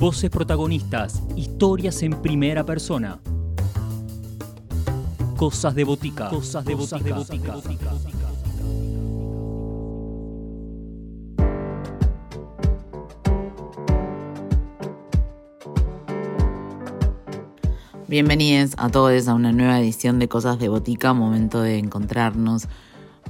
[0.00, 3.20] Voces protagonistas, historias en primera persona.
[5.36, 6.30] Cosas de botica.
[6.30, 7.18] Cosas de botica.
[18.08, 22.68] Bienvenidos a todos a una nueva edición de Cosas de Botica, momento de encontrarnos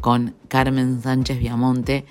[0.00, 2.06] con Carmen Sánchez Viamonte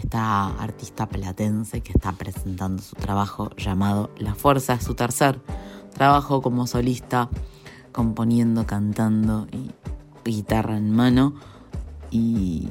[0.00, 5.40] esta artista platense que está presentando su trabajo llamado La Fuerza, su tercer
[5.92, 7.28] trabajo como solista,
[7.92, 9.70] componiendo, cantando y
[10.24, 11.34] guitarra en mano.
[12.10, 12.68] Y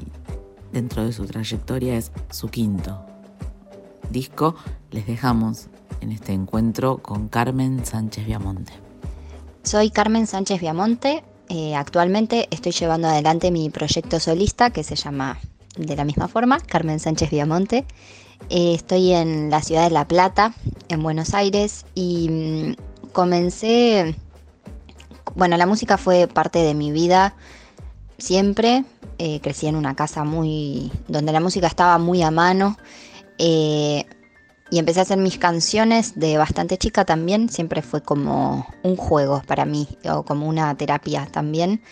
[0.72, 3.00] dentro de su trayectoria es su quinto
[4.10, 4.56] disco.
[4.90, 5.68] Les dejamos
[6.00, 8.72] en este encuentro con Carmen Sánchez Viamonte.
[9.62, 11.22] Soy Carmen Sánchez Viamonte.
[11.48, 15.38] Eh, actualmente estoy llevando adelante mi proyecto solista que se llama
[15.76, 17.86] de la misma forma, Carmen Sánchez Viamonte.
[18.48, 20.54] Eh, estoy en la ciudad de La Plata,
[20.88, 24.14] en Buenos Aires, y mm, comencé,
[25.34, 27.34] bueno, la música fue parte de mi vida
[28.18, 28.84] siempre.
[29.18, 32.76] Eh, crecí en una casa muy, donde la música estaba muy a mano.
[33.38, 34.04] Eh,
[34.70, 37.48] y empecé a hacer mis canciones de bastante chica también.
[37.48, 41.82] Siempre fue como un juego para mí, o como una terapia también.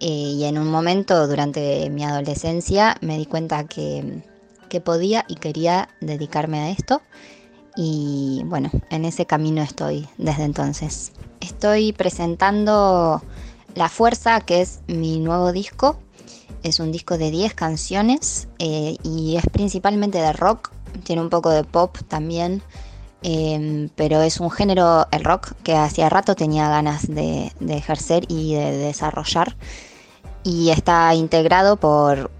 [0.00, 4.22] Eh, y en un momento durante mi adolescencia me di cuenta que,
[4.84, 7.00] podía y quería dedicarme a esto.
[7.76, 11.12] Y bueno, en ese camino estoy desde entonces.
[11.40, 13.22] Estoy presentando
[13.74, 15.98] La Fuerza, que es mi nuevo disco.
[16.62, 20.72] Es un disco de 10 canciones eh, y es principalmente de rock.
[21.04, 22.62] Tiene un poco de pop también.
[23.22, 28.54] Em, pero es un género, el rock, que hacía rato tenía ganas de, ejercer y
[28.54, 29.56] de desarrollar.
[30.46, 32.30] Y está integrado por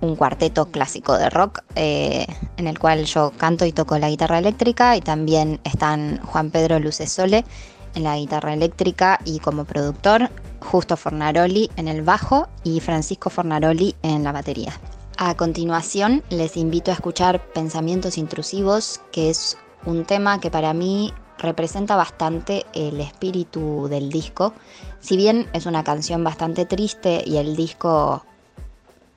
[0.00, 4.40] un cuarteto clásico de rock eh, en el cual yo canto y toco la guitarra
[4.40, 7.44] eléctrica y también están Juan Pedro Lucesole
[7.94, 13.94] en la guitarra eléctrica y como productor, Justo Fornaroli en el bajo y Francisco Fornaroli
[14.02, 14.72] en la batería.
[15.16, 21.12] A continuación les invito a escuchar Pensamientos Intrusivos, que es un tema que para mí
[21.38, 24.54] representa bastante el espíritu del disco.
[25.00, 28.24] Si bien es una canción bastante triste y el disco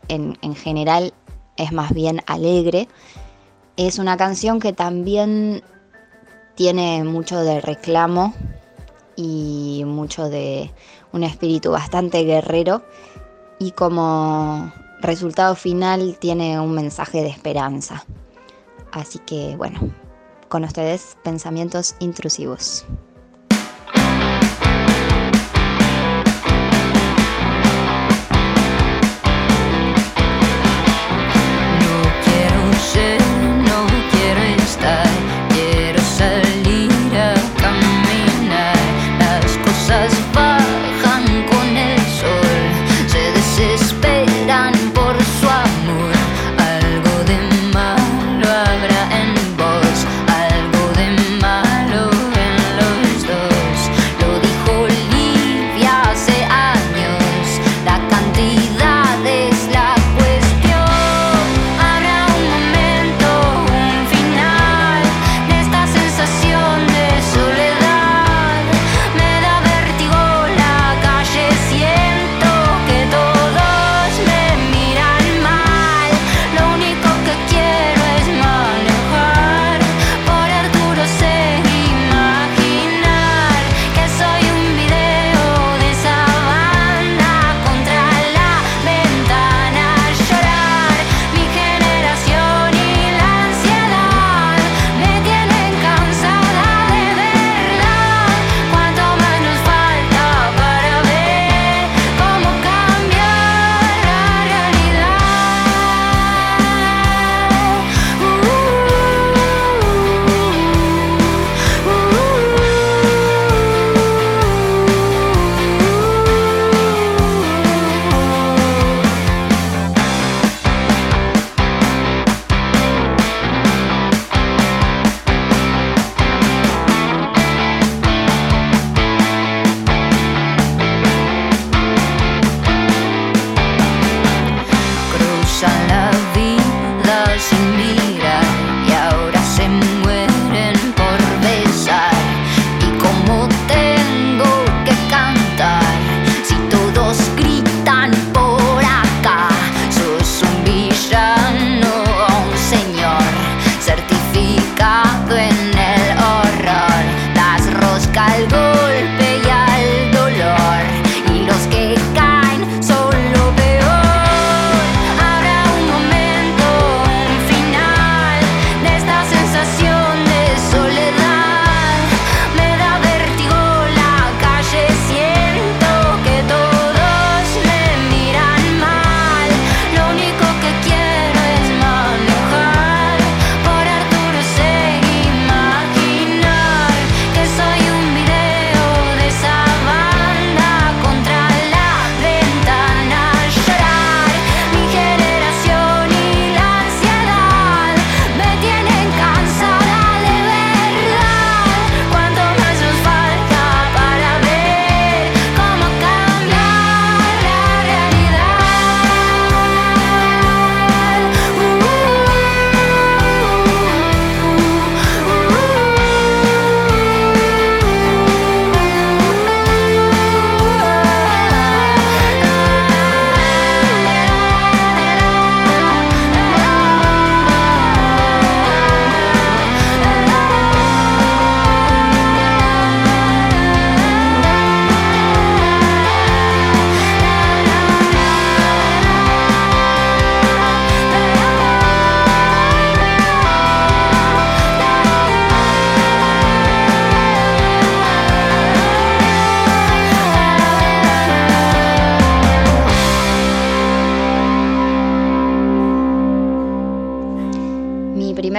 [0.07, 1.13] en, en, general
[1.57, 2.87] es más bien alegre,
[3.77, 5.63] es una canción que también
[6.55, 8.33] tiene mucho de reclamo
[9.15, 10.71] y mucho de
[11.11, 12.83] un espíritu bastante guerrero
[13.59, 18.05] y como resultado final tiene un mensaje de esperanza.
[18.91, 19.79] Así que bueno,
[20.47, 22.85] con ustedes pensamientos intrusivos.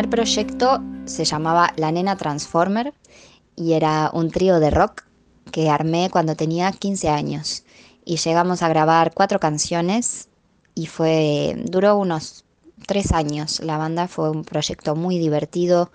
[0.09, 2.95] Primer proyecto se llamaba La Nena Transformer
[3.57, 5.05] y era un trío de rock
[5.53, 7.65] que armé cuando tenía 15 años.
[8.07, 10.29] Y llegamos a grabar cuatro canciones
[10.75, 12.47] y fue, duró unos
[12.87, 13.61] tres años.
[13.61, 15.91] La banda fue un proyecto muy divertido,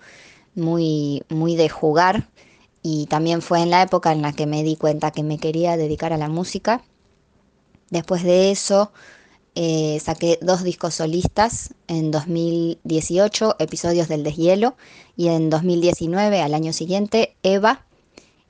[0.54, 2.28] muy, muy de jugar
[2.82, 5.76] y también fue en la época en la que me di cuenta que me quería
[5.76, 6.82] dedicar a la música.
[7.90, 8.92] Después de eso
[9.54, 14.76] eh, saqué dos discos solistas en 2018, Episodios del Deshielo,
[15.16, 17.84] y en 2019, al año siguiente, Eva.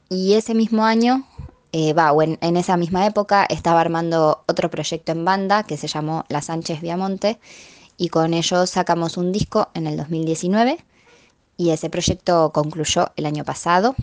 [0.09, 1.27] Y ese mismo año,
[1.73, 1.95] eh,
[2.41, 6.81] en, esa misma época, estaba armando otro proyecto en banda que se llamó La Sánchez
[6.81, 7.39] Viamonte,
[7.97, 10.79] y con ello sacamos un disco en el 2019
[11.57, 13.95] y ese proyecto concluyó el año pasado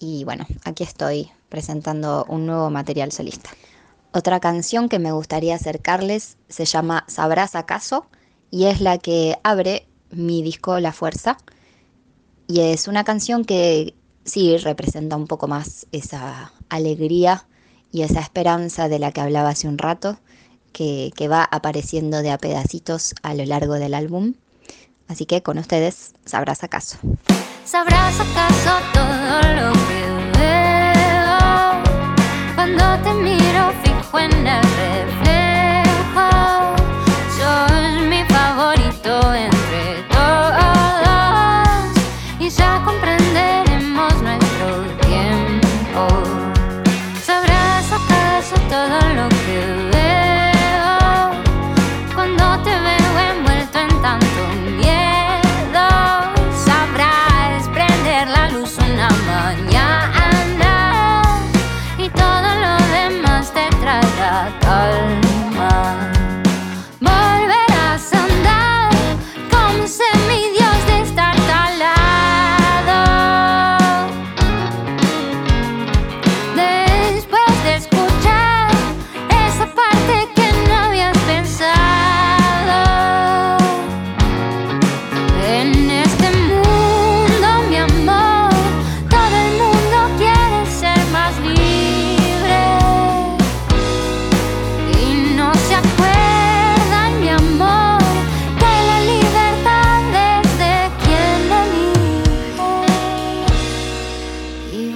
[0.00, 3.50] y bueno, aquí estoy presentando un nuevo material solista.
[4.12, 8.06] Otra canción que me gustaría acercarles se llama Sabrás acaso
[8.50, 11.38] y es la que abre mi disco La Fuerza
[12.46, 13.94] y es una canción que
[14.24, 17.46] sí representa un poco más esa alegría
[17.90, 20.18] y esa esperanza de la que hablaba hace un rato
[20.72, 24.34] que, va apareciendo de a pedacitos a lo largo del álbum.
[25.08, 26.98] Así que con ustedes, ¿sabrás acaso?
[27.64, 31.34] ¿Sabrás acaso todo lo que veo?
[32.54, 33.11] Cuando te
[34.12, 34.61] when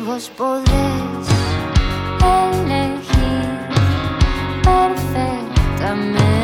[0.04, 1.28] vos podés
[2.22, 3.48] elegir
[4.62, 6.36] perfectamente.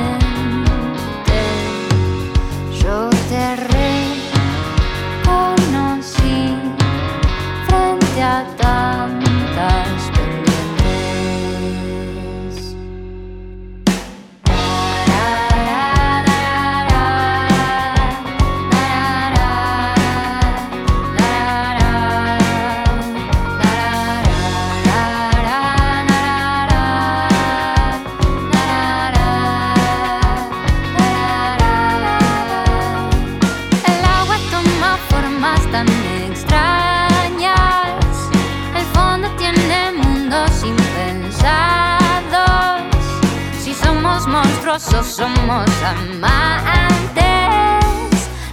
[44.23, 47.23] Somos monstruosos, somos amantes.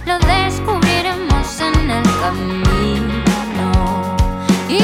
[0.04, 3.22] Lo descubriremos en el camino.
[4.68, 4.82] Y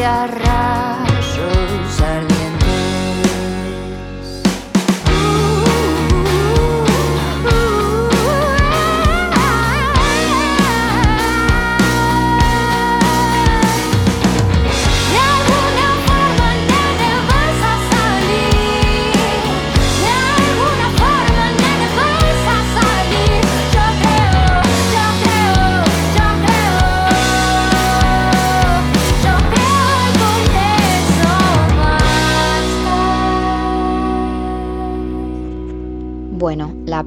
[0.00, 0.69] จะรัก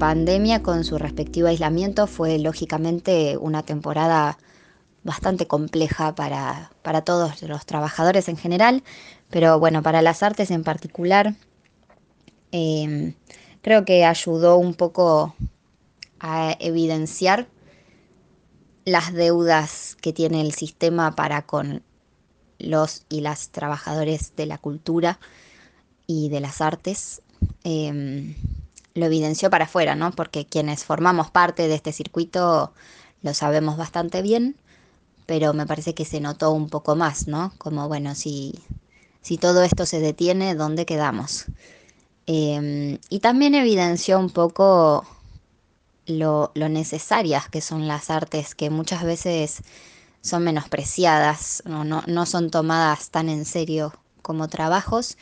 [0.04, 4.38] pandemia con su respectivo aislamiento fue lógicamente una temporada
[5.02, 6.72] bastante compleja para,
[7.06, 8.84] todos los trabajadores en general,
[9.30, 11.36] pero bueno, para las artes en particular,
[12.52, 13.14] em,
[13.62, 15.36] creo que ayudó un poco
[16.20, 17.48] a evidenciar
[18.84, 21.82] las deudas que tiene el sistema para con
[22.60, 25.22] los y las trabajadores de la cultura
[26.08, 27.22] y de las artes.
[27.64, 28.36] Em,
[28.94, 30.12] lo evidenció para afuera, ¿no?
[30.12, 32.74] Porque quienes formamos parte de este circuito
[33.22, 34.56] lo sabemos bastante bien,
[35.26, 37.54] pero me parece que se notó un poco más, ¿no?
[37.58, 38.60] Como, bueno, si,
[39.22, 41.46] si todo esto se detiene, ¿dónde quedamos?
[42.26, 45.06] Em, y también evidenció un poco
[46.06, 49.62] lo, necesarias que son las artes, que muchas veces
[50.22, 55.18] son menospreciadas, no, no, son tomadas tan en serio como trabajos.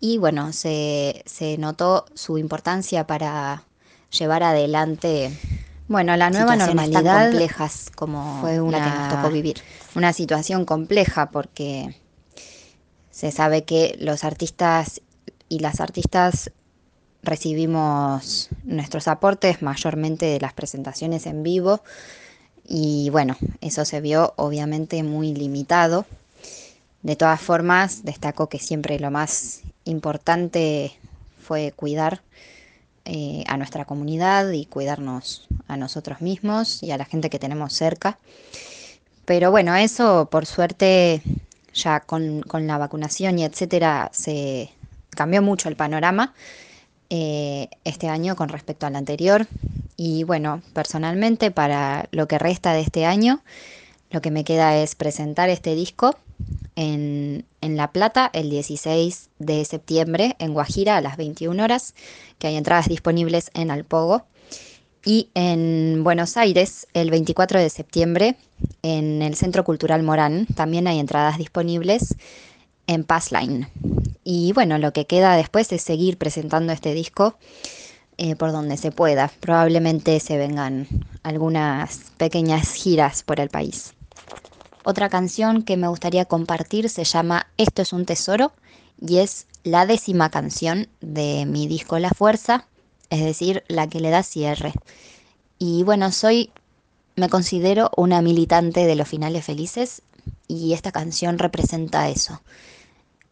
[0.00, 1.24] Y bueno, se,
[1.58, 3.64] notó su importancia para
[4.10, 5.32] llevar adelante
[5.88, 9.62] bueno, la nueva normalidad complejas como fue una que nos tocó vivir.
[9.94, 11.94] Una situación compleja porque
[13.10, 15.00] se sabe que los artistas
[15.48, 16.50] y las artistas
[17.22, 21.82] recibimos nuestros aportes mayormente de las presentaciones en vivo
[22.66, 26.04] y bueno, eso se vio obviamente muy limitado.
[27.02, 30.92] De todas formas, destaco que siempre lo más importante
[31.40, 32.22] fue cuidar
[33.04, 37.72] eh, a nuestra comunidad y cuidarnos a nosotros mismos y a la gente que tenemos
[37.72, 38.18] cerca.
[39.24, 41.22] Pero bueno, eso por suerte
[41.72, 44.70] ya con, con la vacunación y etcétera se
[45.10, 46.34] cambió mucho el panorama
[47.08, 49.46] eh, este año con respecto al anterior.
[49.96, 53.42] Y bueno, personalmente para lo que resta de este año,
[54.10, 56.16] lo que me queda es presentar este disco
[56.76, 61.94] en, La Plata el 16 de septiembre, en Guajira a las 21 horas,
[62.38, 64.26] que hay entradas disponibles en Alpogo.
[65.04, 68.36] Y en Buenos Aires el 24 de septiembre,
[68.82, 72.16] en el Centro Cultural Morán, también hay entradas disponibles
[72.86, 73.68] en Passline.
[74.24, 77.38] Y bueno, lo que queda después es seguir presentando este disco
[78.18, 79.30] eh, por donde se pueda.
[79.40, 80.88] Probablemente se vengan
[81.22, 83.95] algunas pequeñas giras por el país.
[84.88, 88.52] Otra canción que me gustaría compartir se llama Esto es un tesoro
[89.00, 92.68] y es la décima canción de mi disco La Fuerza,
[93.10, 94.74] es decir, la que le da cierre.
[95.58, 96.52] Y bueno, soy,
[97.16, 100.02] me considero una militante de los finales felices
[100.46, 102.40] y esta canción representa eso.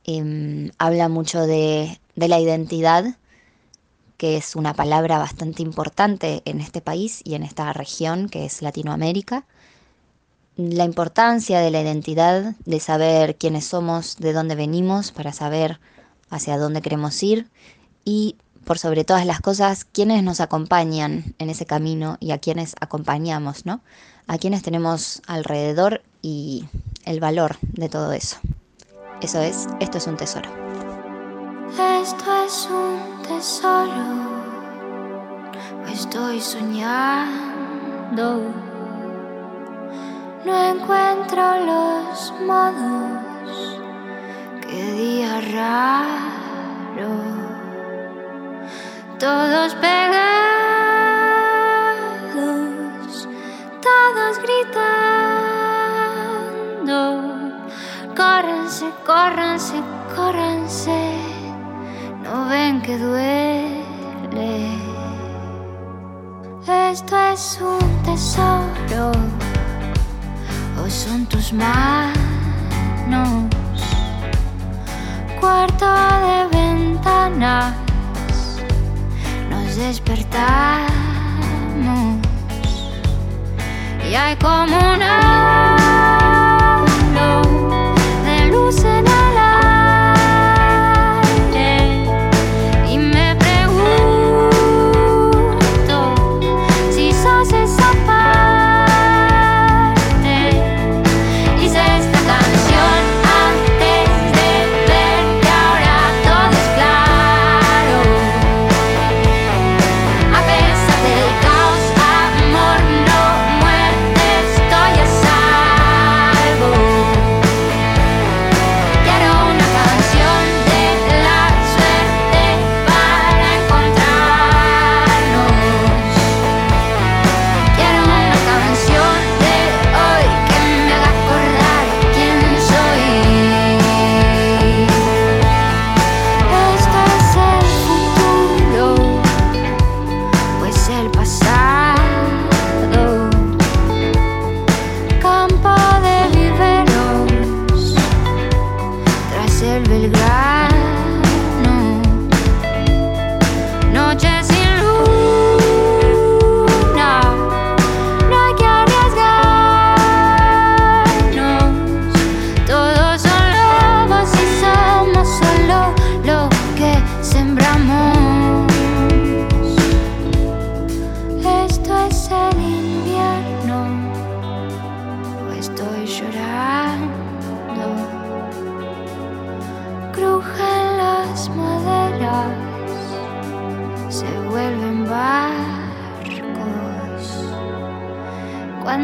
[0.03, 3.17] Em, habla mucho de, la identidad,
[4.17, 8.61] que es una palabra bastante importante en este país y en esta región que es
[8.61, 9.47] Latinoamérica.
[10.57, 15.81] La importancia de la identidad, de saber quiénes somos, de dónde venimos, para saber
[16.31, 17.49] hacia dónde queremos ir
[18.05, 22.75] y por sobre todas las cosas, quiénes nos acompañan en ese camino y a quienes
[22.81, 23.81] acompañamos, ¿no?
[24.27, 26.65] A quienes tenemos alrededor y
[27.05, 28.39] el valor de todo eso.
[29.21, 30.49] Eso es, esto es un tesoro.
[32.03, 34.33] Esto es un tesoro,
[35.87, 37.35] estoy soñando.
[40.45, 43.81] No encuentro los modos,
[44.61, 47.11] qué día raro.
[49.19, 50.09] Todos pegados,
[53.81, 55.25] todos gritando
[58.17, 59.83] Córranse, córranse,
[60.15, 61.17] córranse.
[62.23, 64.79] No ven que duele.
[66.67, 69.13] Esto es un tesoro.
[70.89, 72.15] Son tus manos.
[75.41, 77.75] Cuarto de ventanas.
[79.51, 80.91] Nos despertamos.
[84.09, 85.84] Y hay como una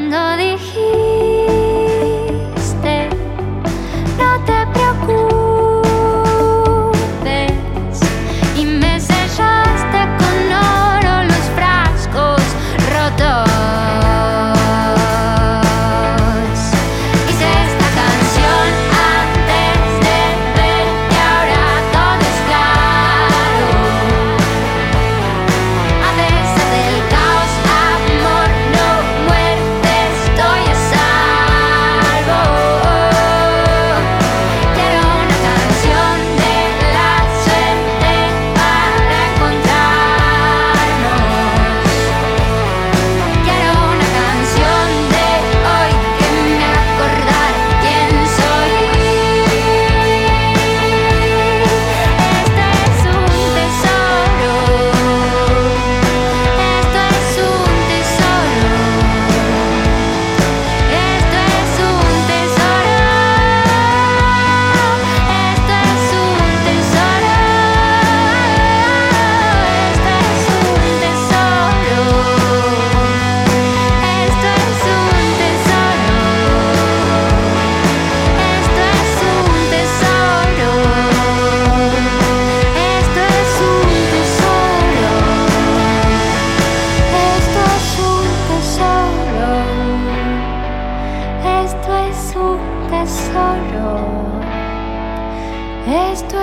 [0.00, 1.09] under the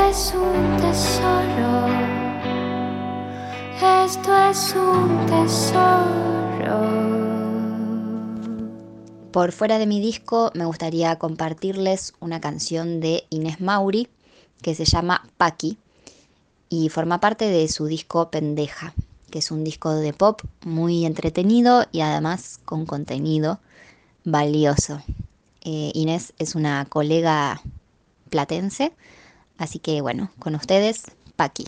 [0.09, 1.87] es un tesoro.
[4.05, 6.77] Esto es un tesoro.
[9.31, 14.07] Por fuera de mi disco me gustaría compartirles una canción de Inés Mauri
[14.61, 15.77] que se llama Paqui
[16.69, 18.93] y forma parte de su disco Pendeja,
[19.29, 23.59] que es un disco de pop muy entretenido y además con contenido
[24.23, 25.01] valioso.
[25.61, 27.61] Eh, Inés es una colega
[28.29, 28.93] platense,
[29.57, 31.03] así que bueno, con ustedes,
[31.35, 31.67] Paqui.